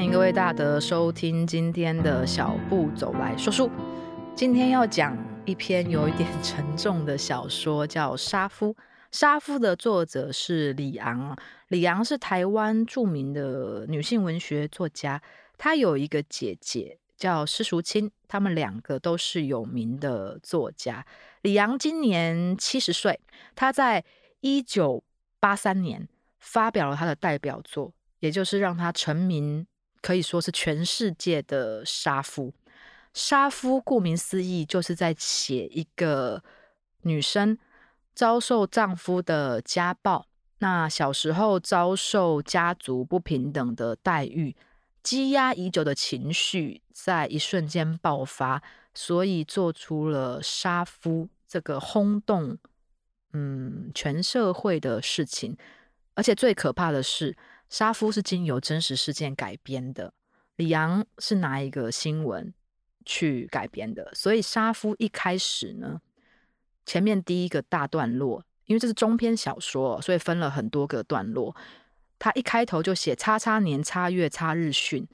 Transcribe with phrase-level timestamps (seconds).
[0.00, 3.70] 欢迎各位大德收听今天的小步走来说书。
[4.34, 5.14] 今天要讲
[5.44, 8.68] 一篇有一点沉重的小说，叫《杀夫》。
[9.12, 11.36] 《杀夫》的作者是李昂，
[11.68, 15.20] 李昂是台湾著名的女性文学作家。
[15.58, 21.04] 她有一个姐姐叫施淑清，他们两个都是有名的作家。
[21.42, 23.20] 李昂今年七十岁，
[23.54, 24.02] 她在
[24.40, 25.04] 一九
[25.38, 27.92] 八三年发表了她的代表作。
[28.20, 29.66] 也就是让他成名，
[30.02, 32.52] 可以说是全世界的杀夫。
[33.12, 36.42] 杀夫顾名思义，就是在写一个
[37.02, 37.58] 女生
[38.14, 40.26] 遭受丈夫的家暴，
[40.58, 44.56] 那小时候遭受家族不平等的待遇，
[45.02, 48.62] 积压已久的情绪在一瞬间爆发，
[48.94, 52.56] 所以做出了杀夫这个轰动
[53.32, 55.56] 嗯全社会的事情。
[56.14, 57.32] 而且最可怕的是。
[57.70, 60.12] 《杀夫》是经由真实事件改编的，
[60.56, 62.52] 李昂是拿一个新闻
[63.06, 66.00] 去改编的，所以《杀夫》一开始呢，
[66.84, 71.54] 前面第一个大段落，因为这是中篇小说，所以分了很多个段落。
[72.18, 75.06] 他一开头就写“叉叉年叉月叉日讯”，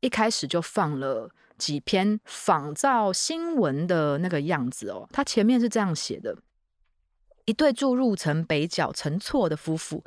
[0.00, 5.06] 一开始就放了几篇仿照新闻的那个样子哦。
[5.12, 6.38] 他前面是这样写的：
[7.44, 10.04] 一对住入城北角陈错的夫妇。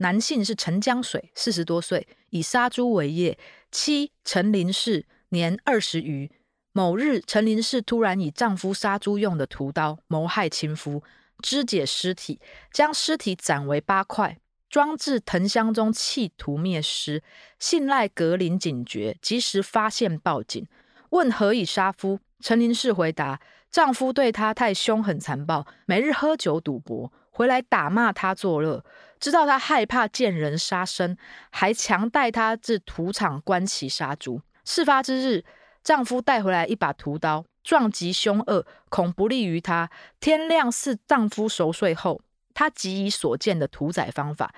[0.00, 3.38] 男性是陈江水，四十多岁，以杀猪为业。
[3.70, 6.30] 妻陈林氏年二十余。
[6.72, 11.02] 某日，陈林氏突然以丈夫杀猪用的屠刀谋害亲夫，
[11.42, 12.40] 肢解尸体，
[12.72, 17.22] 将尸体斩为八块，装至藤箱中，企图灭尸。
[17.58, 20.66] 信赖格林警觉，及时发现报警。
[21.10, 22.20] 问何以杀夫？
[22.40, 23.40] 陈林氏回答：
[23.70, 27.12] 丈夫对她太凶狠残暴，每日喝酒赌博。
[27.32, 28.84] 回来打骂她作乐，
[29.20, 31.16] 知道他害怕见人杀生，
[31.50, 34.40] 还强带他至屠场观其杀猪。
[34.64, 35.44] 事发之日，
[35.84, 39.90] 丈夫带回来一把屠刀，状极凶恶，恐不利于他。
[40.18, 42.22] 天亮似丈夫熟睡后，
[42.54, 44.54] 她即以所见的屠宰方法，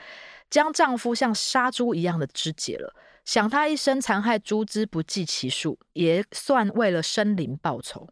[0.48, 2.94] 将丈夫像杀猪一样的肢解了。
[3.24, 8.08] 想他一生残害猪只不计其数，也算为了生灵报仇。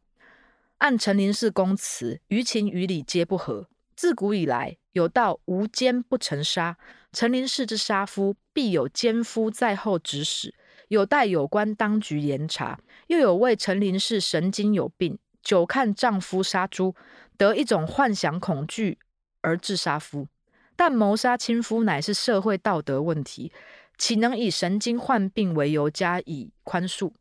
[0.79, 3.69] 按陈林氏公词，于情于理皆不合。
[3.97, 6.77] 自古以来，有道无奸不成杀。
[7.13, 10.55] 陈林氏之杀夫，必有奸夫在后指使，
[10.89, 12.79] 有待有关当局严查。
[13.09, 16.95] 又有谓陈林氏神经有病，久看丈夫杀猪，
[17.37, 18.99] 得一种幻想恐惧
[19.41, 20.29] 而致杀夫。
[20.77, 23.53] 但谋杀亲夫乃是社会道德问题，
[23.99, 27.13] 岂能以神经患病为由加以宽恕？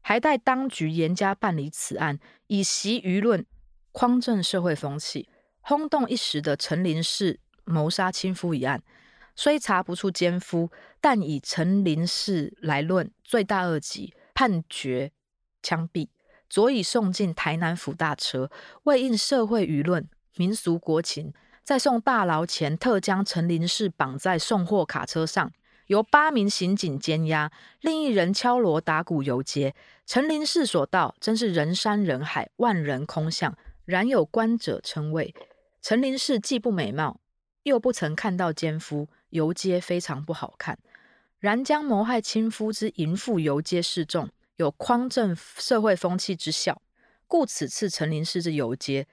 [0.00, 3.44] 还待当局严加办理此案，以息舆论，
[3.92, 5.28] 匡正社会风气。
[5.68, 8.82] 轰动一时的陈林氏谋杀亲夫一案，
[9.36, 15.12] 虽查不出奸夫，但以陈林氏来论，罪大恶极，判决
[15.62, 16.08] 枪毙，
[16.48, 18.50] 佐以送进台南府大车。
[18.84, 25.52] 为应社会舆论、民俗国情，在送大牢前，特将陈林氏绑在送货卡车上，
[25.88, 27.52] 由八名刑警监押，
[27.82, 29.74] 另一人敲锣打鼓游街。
[30.06, 33.54] 陈林氏所到，真是人山人海，万人空巷，
[33.84, 35.34] 然有观者称谓。
[35.88, 37.18] 陈林氏既不美貌，
[37.62, 40.78] 又不曾看到奸夫，游街非常不好看。
[41.38, 46.82] 然将谋害亲夫之淫妇游街示众，有匡正社会风气之效，
[47.26, 49.06] 故此次陈林氏之游街，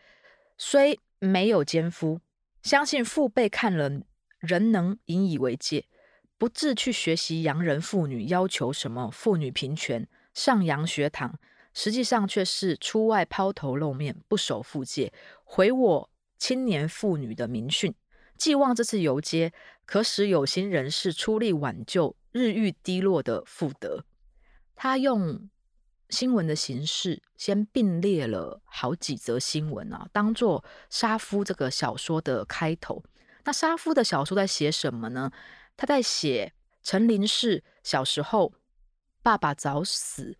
[0.58, 2.20] 虽没有奸夫，
[2.62, 3.90] 相信父辈看了
[4.40, 5.86] 仍能引以为戒，
[6.38, 11.40] 不至去学习洋人妇女要求什么妇女平权、上洋学堂，
[11.74, 15.14] 实际上却是出外抛头露面，不守妇戒，
[15.46, 16.10] 毁我。
[16.46, 17.96] 青年妇女的民训，
[18.38, 19.52] 寄望这次游街
[19.84, 24.06] 可使有心人士出力挽救日愈低落的妇德。
[24.76, 25.50] 他用
[26.12, 33.04] 新闻的形式，先并列了好几则新闻啊，当做《杀夫》这个小说的开头。
[33.46, 35.32] 那《杀夫》的小说在写什么呢？
[35.76, 36.54] 他在写
[36.84, 38.54] 陈林氏小时候
[39.24, 40.38] 爸爸早死，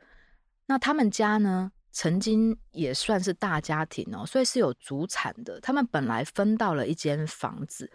[0.68, 1.72] 那他们家呢？
[1.98, 5.58] 曾经也算是大家庭哦，所以是有祖产的。
[5.62, 7.90] 他们本来分到了一间房子，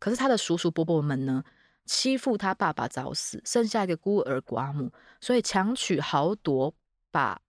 [0.00, 1.44] 可是他的叔叔伯伯们呢，
[1.86, 4.90] 欺负他爸爸早死，剩下一个孤儿寡母，
[5.20, 6.74] 所以强取豪夺，
[7.12, 7.40] 把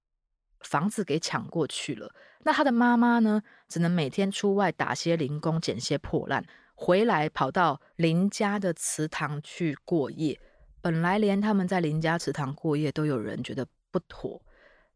[0.59, 2.13] 房子给抢过去了。
[2.43, 10.39] 那他的妈妈呢，只能每天出外打些零工，捡些破烂，回来跑到邻家的祠堂去过夜。
[10.81, 14.39] 本来连他们在邻家祠堂过夜都有人觉得不妥。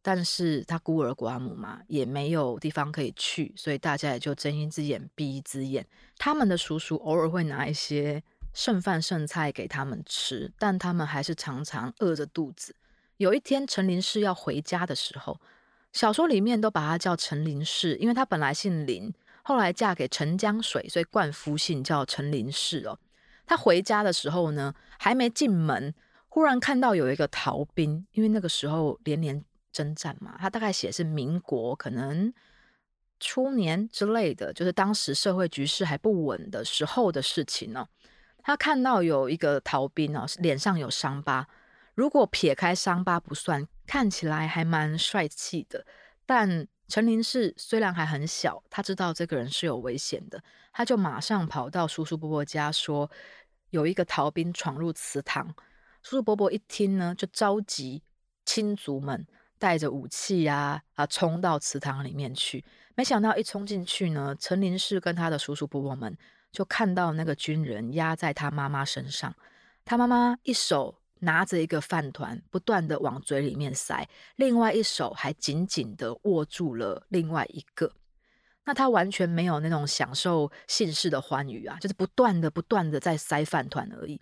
[0.01, 5.85] 但是他孤儿寡母嘛，也没有地方可以去，所以大家也就睁一只眼闭一只眼。
[6.17, 8.23] 他们的叔叔偶尔会拿一些
[8.53, 12.75] 剩饭剩菜给他们吃，但他们还是常常饿着肚子。
[13.17, 15.39] 有一天，陈林氏要回家的时候，
[15.91, 19.13] 小说里面都把她叫陈林氏，因为她本来姓林，
[19.43, 22.97] 后来嫁给陈江水，所以冠夫姓叫陈林氏哦。
[23.45, 25.93] 她回家的时候呢，还没进门，
[26.29, 32.33] 忽然看到有一个逃兵，因为那个时候连连征战嘛，他大概写是民国可能
[33.19, 37.88] 初年之类的，就是当时社会局势还不稳的时候的事情呢。
[38.42, 41.45] 他看到有一个逃兵哦，脸上有伤疤，
[41.94, 45.86] 如果撇开伤疤不算，看起来还蛮帅气的。
[46.25, 53.12] 但陈林氏虽然还很小，他知道这个人是有危险的，他就马上跑到叔叔伯伯家说，
[53.71, 55.54] 有一个逃兵闯入祠堂。
[56.01, 58.01] 叔叔伯伯一听呢，就召集
[58.45, 59.27] 亲族们
[59.59, 62.65] 带着武器呀啊，冲到祠堂里面去。
[62.95, 66.17] 没想到一冲进去呢，陈林氏跟他的叔叔伯伯们
[66.51, 69.35] 就看到那个军人压在他妈妈身上，
[69.85, 74.07] 他妈妈一手拿着一个饭团，不断的往嘴里面塞，
[74.38, 77.91] 另外一手还紧紧的握住了另外一个。
[78.65, 84.21] 那他完全没有那种享受姓氏的欢愉啊，就是不断的不断的在塞饭团而已。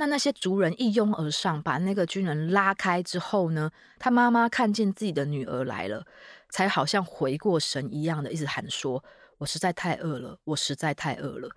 [0.00, 3.68] 那那些族人一拥而上，把那个军人拉开之后呢，
[3.98, 6.06] 他妈妈看见自己的女儿来了，
[6.50, 9.02] 才好像回过神一样的，一直喊说
[9.38, 11.50] ：“我实在太饿了，我实在太饿了。”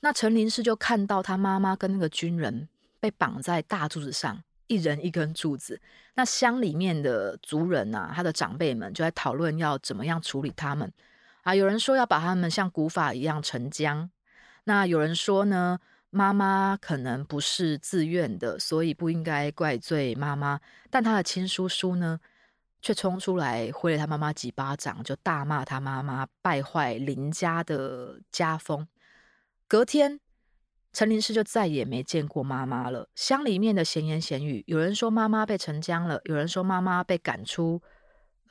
[0.00, 2.68] 那陈林氏就看到他妈妈跟那个军人
[2.98, 5.80] 被绑在大柱子上，一人一根柱子。
[6.16, 10.92] 那乡里面的族人啊，他的长辈们就在讨论要怎么样处理他们
[11.42, 11.54] 啊。
[11.54, 14.10] 有人说要把他们像古法一样沉江，
[14.64, 15.78] 那有人说呢，
[16.14, 20.60] 妈妈可能不是自愿的，所以不应该怪罪妈妈。
[20.88, 22.20] 但他的亲叔叔呢，
[22.80, 28.86] 却冲出来挥了他妈妈几巴掌，就大骂他妈妈败坏林家的家风。
[29.66, 30.20] 隔天，
[30.92, 33.08] 陈林氏就再也没见过妈妈了。
[33.16, 37.82] 乡里面的闲言闲语，有人说妈妈被沉江了，有人说妈妈被赶出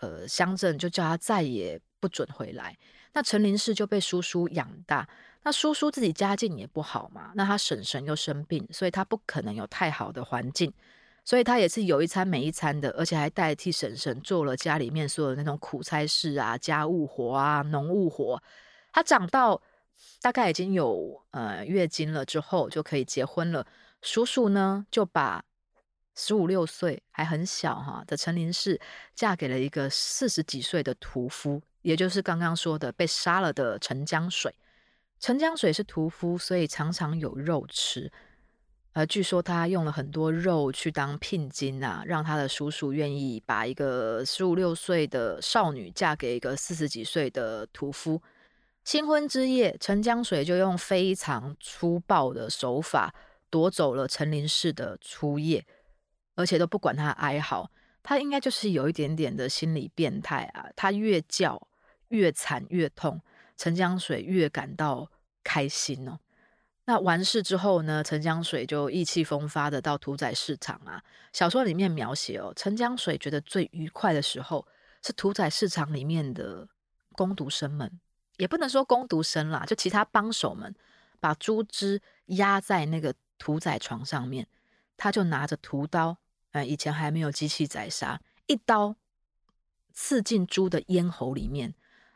[0.01, 2.77] 呃乡镇，就叫他再也不准回来。
[3.13, 5.07] 那陈林氏就被叔叔养大。
[5.44, 10.74] 那叔叔自己家境也不好嘛，那他婶婶又生病，所以他不可能有太好的环境，
[11.25, 18.42] 所以他也是有一餐没一餐的，而且还代替婶婶做了家里面所有的那种苦差事啊、家务活啊、农务活。
[18.94, 19.62] 他长到
[20.22, 23.68] 大概已经有呃月经了之后就可以结婚了，
[24.01, 25.44] 叔叔呢就把
[26.16, 28.80] 十五六岁还很小哈的陈林氏
[29.13, 34.56] 嫁给了一个四十几岁的屠夫，也就是刚刚说的被杀了的陈江水。
[35.23, 38.11] 陈江水是屠夫，所以常常有肉吃。
[38.91, 48.21] 呃，据说他用了很多肉去当聘金啊，让他的叔叔愿意把一个十五六岁的少女嫁给一个四十几岁的屠夫。
[48.83, 53.15] 新婚之夜，陈江水就用非常粗暴的手法
[53.49, 55.65] 夺走了陈林氏的初夜，
[56.35, 57.71] 而且都不管他哀嚎。
[58.03, 60.67] 他应该就是有一点点的心理变态啊！
[60.75, 61.65] 他越叫
[62.09, 63.21] 越惨越痛。
[63.55, 65.07] 陈江水越感到
[65.44, 66.19] 开心哦。
[66.86, 71.01] 那完事之后呢，陈江水就意气风发的到屠宰市场啊。
[71.31, 74.68] 小说里面描写哦，陈江水觉得最愉快的时候
[75.02, 76.68] 是屠宰市场里面的
[77.14, 78.00] 工读生们，
[78.38, 80.76] 也不能说工读生啦，就其他帮手们
[81.21, 84.45] 把猪只压在那个屠宰床上面，
[84.97, 86.18] 他就拿着屠刀，
[86.52, 88.97] 呃，以前还没有机器宰杀，一刀
[89.94, 91.73] 刺进猪的咽喉里面。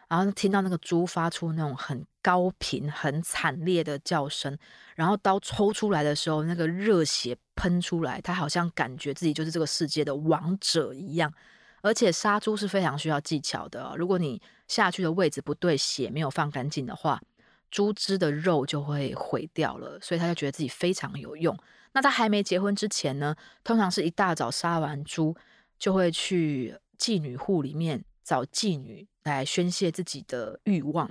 [0.09, 4.57] 然后听到那个猪发出那种很高频、很惨烈的叫声，
[4.95, 11.33] 然后刀抽出来的时候，那个热血喷出来，他好像感觉自己就是这个世界的王者一样。
[11.81, 17.21] 而且杀猪是非常需要技巧的，如果你下去的位置不对，血没有放干净的话，
[17.69, 19.99] 猪只的肉就会毁掉了。
[20.01, 21.57] 所以他就觉得自己非常有用。
[21.93, 25.35] 那他还没结婚之前呢，通常是一大早杀完猪，
[25.77, 29.07] 就会去妓女户里面找妓女。
[29.27, 31.09] 来宣泄自己的欲望。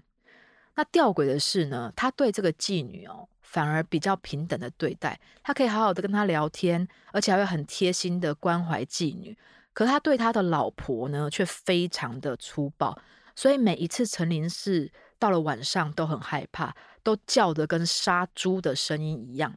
[0.75, 9.35] 那吊诡的是呢，他对这个妓女哦，反而比较平等的对待，他可以好好的跟她聊天，而且还会很贴心的关怀妓女。
[9.73, 12.99] 可他对他的老婆呢，却非常的粗暴。
[13.35, 19.54] 所以每一次陈林氏到了晚上都很害怕，都叫得跟杀猪的声音一样。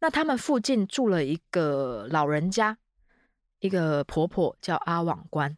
[0.00, 2.76] 那他们附近住了一个老人家，
[3.60, 5.56] 一个婆婆叫阿网官，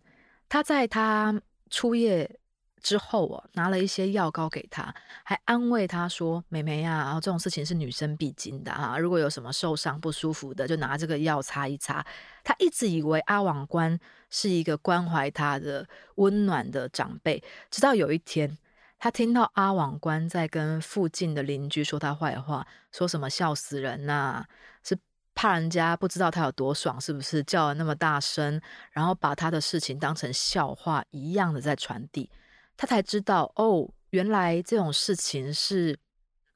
[0.49, 1.43] 她在她。
[1.73, 2.39] 初夜
[2.83, 12.05] 之后啊，拿了一些药膏给他，还安慰他说：“妹妹呀，然后这种事情是女生必经的啊，如果有什么受伤不舒服的，就拿这个药擦一擦。”
[12.45, 13.99] 他一直以为阿网官
[14.29, 18.59] 是一个关怀他的温暖的长辈，直到有一天，
[18.99, 24.45] 他听到阿网官在跟附近的邻居说他坏话，说什么笑死人呐、
[24.83, 24.99] 是
[25.35, 28.61] 怕人家不知道他有多爽，是不是叫了那么大声，
[28.91, 32.31] 然后把他的事情当成笑话一样的在传递，
[32.77, 35.99] 他才知道哦，原来这种事情是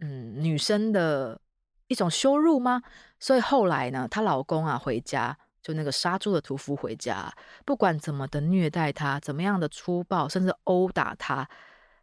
[0.01, 1.41] 嗯女生的
[1.89, 2.83] 一种羞辱吗？
[3.19, 5.37] 所以后来呢，她老公啊回家。
[5.63, 7.29] 就那个杀猪的屠夫回家，
[7.65, 11.49] 不管怎么的虐待他，怎么样的粗暴，甚至殴打他，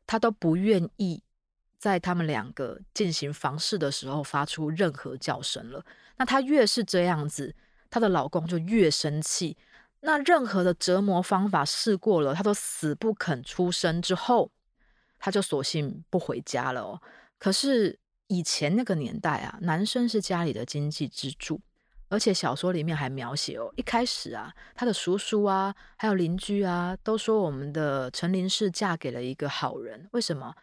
[0.06, 1.24] 他都不愿意
[1.84, 5.86] 在他们两个进行房事的时候发出任何叫声了。
[6.16, 7.54] 那她越是这样子，
[7.90, 9.58] 她的老公就越生气。
[10.00, 14.02] 那任何的折磨方法试过了，她都死不肯出声。
[14.02, 14.50] 之后，
[15.20, 17.02] 她就索性不回家了哦。
[17.38, 21.60] 可是以前那个年代啊，男生是家里的经济支柱。
[22.08, 30.08] 而且小说里面还描写哦，一开始啊，他的叔叔啊，还有邻居啊，都说我们的陈林氏嫁给了一个好人。
[30.13, 30.56] 为什么？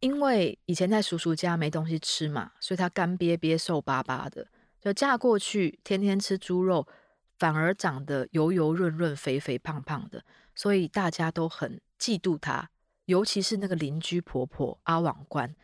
[0.00, 4.46] 因为以前在叔叔家没东西吃嘛，所以他干瘪瘪、瘦巴巴的，
[4.80, 6.86] 就嫁过去，天天吃猪肉，
[7.38, 10.24] 反而长得油油润润、肥肥胖胖的，
[10.54, 12.70] 所以大家都很嫉妒他，
[13.06, 15.54] 尤其是那个邻居婆婆阿网官。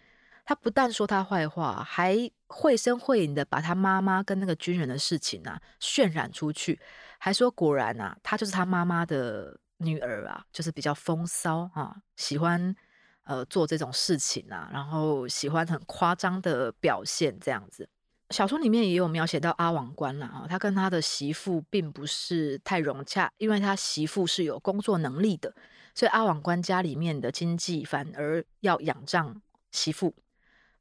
[0.47, 6.79] 他不但说他坏话，还绘声绘影的把他妈妈跟那个军人的事情啊渲染出去，
[7.19, 12.77] 还说果然啊，他就是他妈妈的女儿啊，就是比较风骚啊，喜欢
[13.25, 17.89] 呃做这种事情啊，然后喜欢很夸张的表现这样子。
[18.31, 25.55] 小说里面也有描写到阿网官啦，啊，他跟他的媳妇并不是太融洽，因为他媳妇是有工作能力的，
[25.95, 29.41] 所以阿网官家里面的经济反而要仰仗
[29.71, 30.15] 媳妇。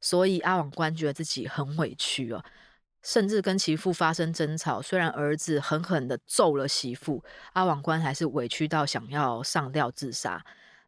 [0.00, 2.44] 所以阿网官觉得自己很委屈哦，
[3.02, 4.82] 甚至跟媳妇发生争吵。
[4.82, 7.22] 虽然儿子狠狠的揍了媳妇，
[7.52, 10.44] 阿网官还是委屈到想要上吊自杀。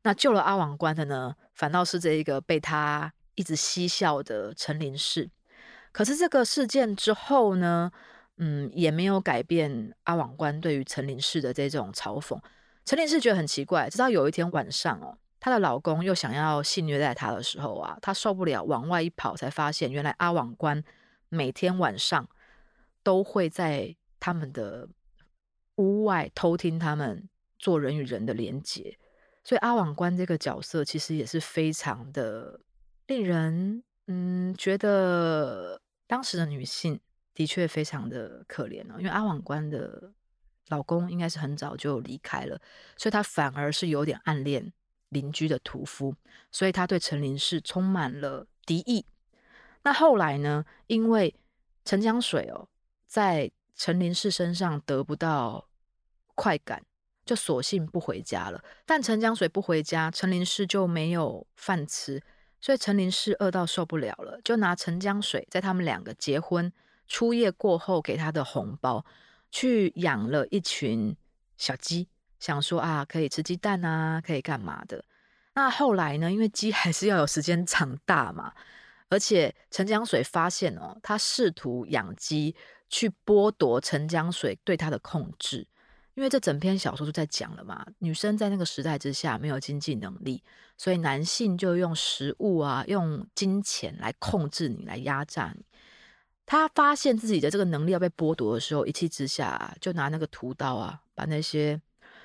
[0.07, 5.29] 那救了阿网官的呢，反倒是这一个被他一直嬉笑的陈林氏。
[5.91, 7.91] 可是这个事件之后呢，
[8.37, 12.41] 嗯，也没有改变阿网官对于陈林氏的这种嘲讽。
[12.85, 15.19] 陈林氏觉得很奇怪，直到有一天晚上哦。
[15.41, 20.85] 她的老公又想要性虐待她的时候啊，她受不了，往外一跑，才发现原来阿网官
[21.29, 22.29] 每天晚上
[23.03, 24.89] 都会在他们的
[25.75, 28.97] 屋外偷听他们做人与人的连结，
[29.47, 32.59] 所以阿网官这个角色其实也是非常的
[33.07, 36.99] 令人嗯觉得当时的女性
[37.33, 40.13] 的确非常的可怜哦，因为阿网官的
[40.67, 42.61] 老公应该是很早就离开了，
[42.97, 44.73] 所以她反而是有点暗恋。
[45.11, 46.17] 邻居的屠夫，
[46.51, 49.07] 所以他对陈林氏充满了敌意。
[49.85, 50.65] 那后来呢？
[50.89, 51.33] 因为
[51.85, 52.69] 陈江水哦，
[53.07, 55.69] 在陈林氏身上得不到
[56.35, 56.85] 快感，
[57.27, 58.65] 就索性不回家了。
[58.87, 62.23] 但陈江水不回家，陈林氏就没有饭吃，
[62.61, 66.73] 所以陈林氏饿到受不了了，就拿陈江水在他们两个结婚
[67.07, 69.05] 初夜过后给他的红包，
[69.51, 71.15] 去养了一群
[71.59, 72.09] 小鸡。
[72.39, 75.05] 想说啊，可以吃鸡蛋啊，可以干嘛的？
[75.55, 76.31] 那后来呢？
[76.31, 78.53] 因为鸡 还是要有时间长大嘛，
[79.09, 82.55] 而且陈江水发现哦，他试图养鸡
[82.91, 85.67] 去剥夺陈江水对他的控制，
[86.17, 90.43] 因为这整篇小说都在讲了嘛，女生在那个时代之下没有经济能力，
[90.77, 95.65] 所以男性就用食物啊，用金钱来控制你，来压榨你。
[96.45, 101.81] 他发现自己的这个能力要被剥夺的时候，一气之下就拿那个屠刀啊，把那些。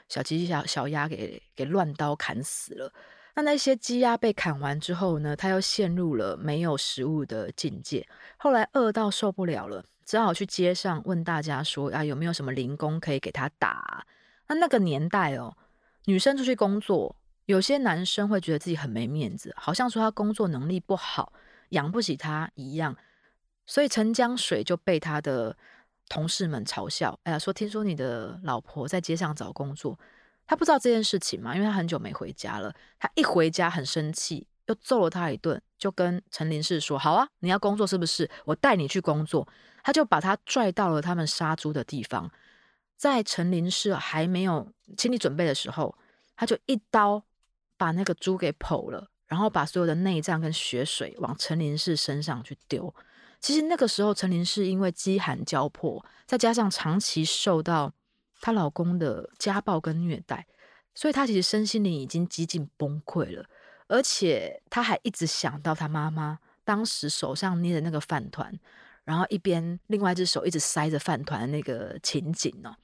[0.10, 2.92] 小鸡小小鸭给给乱刀砍死了。
[3.34, 8.06] 那那些鸡鸭被砍完之后呢，他又陷入了没有食物的境界。
[8.36, 14.06] 后来饿到受不了了，只好去街上问大家说：“啊，有没有什么零工可以给他打？”
[14.50, 15.56] 那那个年代哦，
[16.04, 17.16] 女生出去工作，
[17.46, 21.32] 有些男生会觉得自己很没面子，好像说他工作能力不好，
[21.70, 22.98] 养不起他一样。
[23.66, 25.56] 所以陈江水就被他的。
[26.10, 29.98] 同事们嘲笑，哎呀，说听说你的老婆在街上找工作，
[30.46, 32.76] 他不知道这件事情嘛，因为他很久没回家了。
[33.00, 38.30] 他一回家很生气，又揍了他一顿，就跟陈林氏说：“好啊，你要工作是不是？
[38.44, 39.48] 我带你去工作。”
[39.84, 42.32] 他就把他拽到了他们杀猪的地方，
[42.98, 45.98] 在陈林氏还没有清理准备的时候，
[46.36, 47.24] 他就一刀
[47.78, 52.94] 把那个猪给剖了，然后把所有的内脏跟血水往陈林氏身上去丢。
[53.40, 57.92] 其实那个时候，陈林氏因为饥寒交迫，再加上长期受到
[58.40, 60.46] 她老公的家暴跟虐待，
[60.94, 63.46] 所以她其实身心灵已经几近崩溃了。
[63.88, 68.54] 而且她还一直想到她妈妈当时手上捏的那个饭团，
[69.04, 72.76] 然后一边另外一只手一直塞着饭团那个情景呢。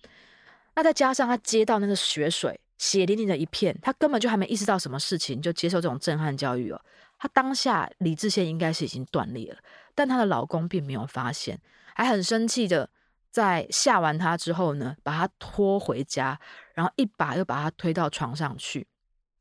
[0.75, 6.81] 那再加上她接到那个血水，血淋淋的一片，她根本就还没意识到什么事情，就接受这种震撼教育哦。
[7.17, 9.57] 她当下理智线应该是已经断裂了，
[9.95, 11.59] 但她的老公并没有发现，
[11.95, 12.87] 还很生气的
[13.31, 16.39] 在吓完她之后呢，把她拖回家，
[16.73, 18.87] 然后一把又把她推到床上去，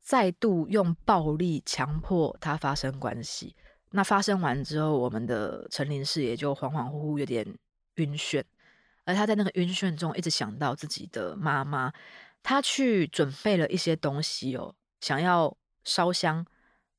[0.01, 3.55] 再度用暴力强迫她发生关系。
[3.91, 7.45] 那发生完之后，我们的陈林氏也就恍恍惚惚有点
[7.95, 8.43] 晕眩，
[9.05, 11.91] 而他在那个晕眩中一直想到自己的妈妈。
[12.43, 15.53] 他去准备了一些东西哦，想要
[15.83, 16.45] 烧香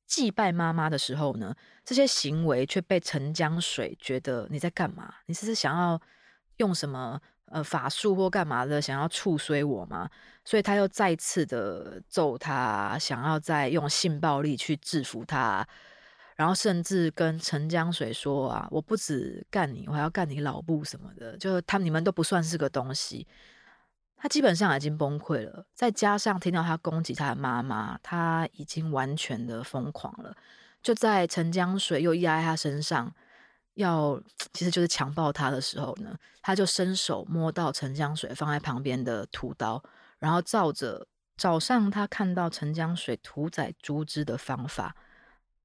[0.05, 5.11] 祭拜妈妈的时候呢，这些行为却被陈江水觉得你在干嘛？
[5.25, 5.99] 你是想要
[6.57, 10.07] 用什么呃法术或干嘛的，想要触衰我吗？
[10.45, 15.67] 所以他又再次的揍他，想要再用性暴力去制服他，
[16.39, 23.27] 然后甚至跟陈江水说啊，我不止干你，我还要干你老布什么的，就他你们都不算是个东西。
[24.15, 30.33] 他基本上已经崩溃了，再加上听到他攻击他的妈妈，他已经完全的疯狂了。
[30.81, 33.13] 就在陈江水又压在他身上，
[33.73, 34.17] 要
[34.53, 39.83] 其实就是强暴他的时候呢，他就伸手摸到陈江水放在旁边的屠刀，
[40.19, 41.05] 然后照着
[41.35, 44.95] 早上他看到陈江水屠宰猪只的方法，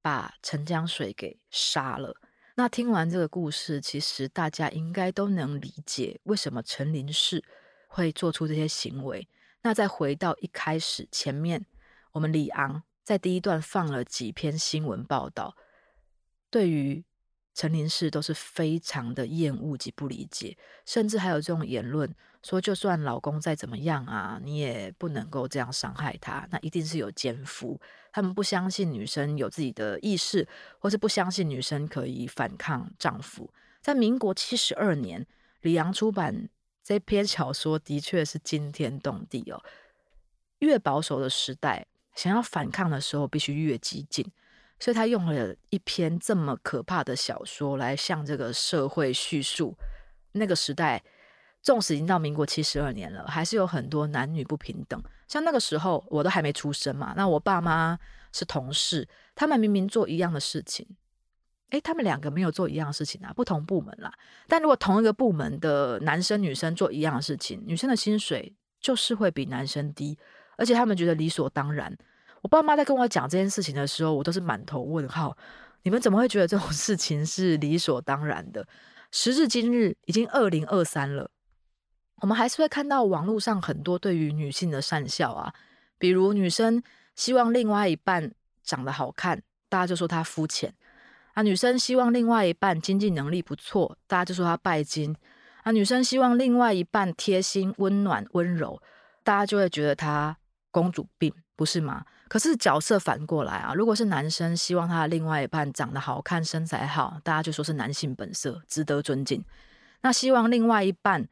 [0.05, 2.15] 把陈江水给杀了。
[2.53, 7.43] 那听完这个故事，其实大家应该都能理解为什么陈林氏。
[7.87, 9.25] 会做出这些行为。
[9.61, 11.65] 那再回到一开始前面，
[12.11, 15.55] 我们李昂在第一段放了几篇新闻报道，
[16.49, 17.05] 对于
[17.55, 27.79] 陈林氏都是非常的厌恶及不理解，甚至还有这种言论说，就算老公再怎么样啊，你也不能够这样伤害他，那一定是有奸夫。
[28.11, 30.47] 他们不相信女生有自己的意识，
[30.77, 33.49] 或是不相信女生可以反抗丈夫。
[33.81, 35.25] 在民国七十二年，
[35.61, 36.49] 李昂出版。
[36.83, 39.63] 这篇小说的确是惊天动地哦。
[40.59, 44.23] 越保守的时代，想要反抗的时候必须越激进，
[44.79, 49.75] 所以他用了一篇这么可怕的小说来向这个社会叙述
[50.33, 51.03] 那个时代。
[51.61, 55.01] 纵使已经到民国七十二年了，还是有很多男女不平等。
[55.27, 57.97] 像那个时候，我都还没出生嘛，那我爸妈
[58.31, 60.87] 是同事，他们明明做一样的事情。
[61.71, 64.13] 诶，他们两个没有做一样的事情啊，不同部门啦。
[64.47, 70.15] 但如果同一个部门的男生女生做一样的事情，女生的薪水就是会比男生低，
[70.57, 71.97] 而且他们觉得理所当然。
[72.45, 75.35] 我爸妈在跟我讲这件事情的时候，我都是满头问号。
[75.81, 78.67] 你们怎么会觉得这种事情是理所当然的？
[79.11, 81.31] 时至今日，已经二零二三了，
[82.21, 85.51] 我们还是会看到网络上很多对于女性的善笑啊，
[85.97, 86.83] 比如女生
[87.15, 88.31] 希望另外一半
[88.63, 90.71] 长得好看，大家就说她肤浅。
[91.33, 95.15] 啊，女生希望另外一半经济能力不错，大家就说她拜金；
[95.63, 98.79] 啊，女生希望另外一半贴心、温暖、温柔，
[99.23, 100.37] 大家就会觉得她
[100.69, 102.05] 公主病，不是吗？
[102.27, 109.43] 可是角色反过来啊，如果是男生希望他的另外一半长得好看、身材好，大家就说是男性本色，值得尊敬。
[110.01, 111.27] 那希望另外一半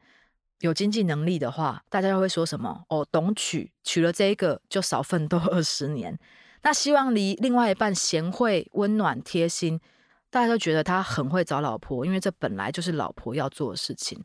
[0.60, 2.84] 有经济能力的话，大家又会说什么？
[2.88, 6.18] 哦，懂娶，娶了这个就少奋斗二十年。
[6.62, 9.80] 那希望离另外一半贤惠、温暖、贴心。
[10.30, 14.20] 大家都觉得他很会找老婆，因为这本来就是老婆要做的事情。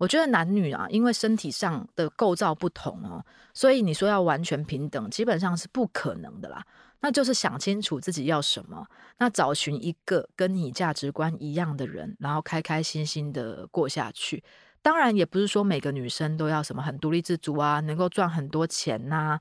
[0.00, 6.64] 我觉得男女啊，因为身体上的构造不同哦，所以你说要完全平等，基本上是不可能的啦。
[7.00, 8.86] 那就是想清楚自己要什么，
[9.18, 14.42] 那找寻一个跟你价值观一样的人，然后开开心心的过下去。
[14.80, 19.38] 当然，也不是说每个女生都要什么很独立自主啊，能够赚很多钱呐、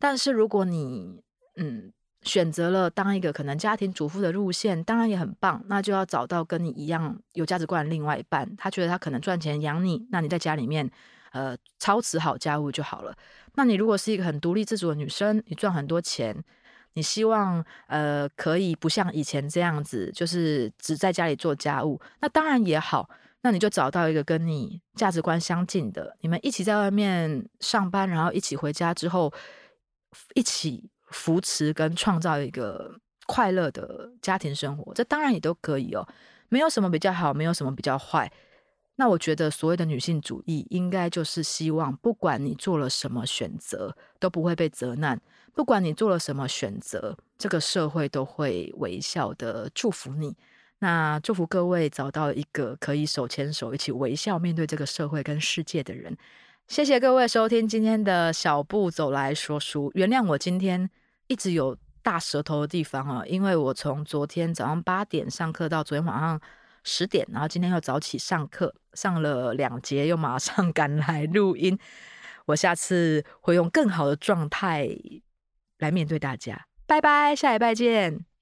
[0.00, 1.22] 但是如果你
[1.56, 1.92] 嗯。
[2.24, 5.62] 选择了当一个可能家庭主妇的路线，当然也很棒。
[5.68, 10.90] 那就要找到跟你一样有价值观的另外一半，他觉得他可能赚钱养你，那你在家里面
[11.32, 13.14] 呃操持好家务就好了。
[13.54, 16.36] 那你如果是一个很独立自主的女生，你赚很多钱，
[16.94, 23.08] 你希望呃可以不像以前这样子，就是只在家里做家务，那当然也好。
[23.42, 29.30] 那你就找到一个跟你价值观相近的，你们一起在外面上班，然后一起回家之后
[30.34, 30.88] 一起。
[31.14, 32.92] 扶持跟创造一个
[33.26, 36.06] 快乐的家庭生活，这当然也都可以哦，
[36.48, 38.30] 没有什么比较好，没有什么比较坏。
[38.96, 45.16] 那我觉得所谓的女性主义，应该就是希望，不管你做了什么选择，都不会被责难；
[45.54, 50.36] 不管你做了什么选择，这个社会都会微笑的祝福你。
[50.80, 56.16] 那祝福各位找到一个可以手牵手一起微笑面对这个社会跟世界的人。
[56.68, 60.90] 谢谢各位收听今天的小步走来说书，原谅我今天。
[61.26, 66.40] 一直有大舌头的地方啊，因为我从昨天早上八点上课到昨天晚上
[66.82, 71.78] 十点，然后今天又早起上课，上了两节，又马上 赶来录音。
[72.46, 74.88] 我下次会用更好的状态
[75.78, 76.66] 来面对大家。
[76.86, 78.33] 拜拜，下礼拜见。